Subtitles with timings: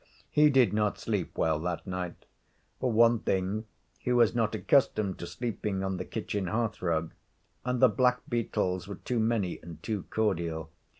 [0.31, 2.25] He did not sleep well that night.
[2.79, 3.65] For one thing
[3.99, 7.13] he was not accustomed to sleeping on the kitchen hearthrug,
[7.63, 10.71] and the blackbeetles were too many and too cordial.